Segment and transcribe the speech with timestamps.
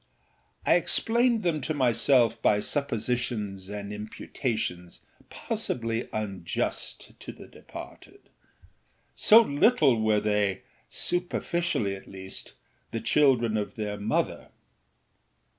[0.65, 8.21] I explained them to myself by suppositions and imputations possibly unjust to the departed;
[9.13, 14.49] so little were theyâsuperficially at leastâthe children of their mother.